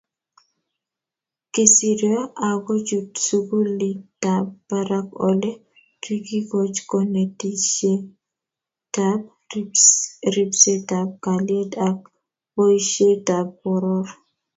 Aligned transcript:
kisiryo 1.53 2.19
akochut 2.49 3.09
sukulitap 3.27 4.45
barak 4.69 5.07
Ole 5.27 5.51
kikikoch 6.03 6.77
konetisietab 6.91 9.21
ripsetab 10.35 11.09
kalyet 11.25 11.71
ak 11.87 11.99
boisietab 12.55 13.47
poror 13.61 14.05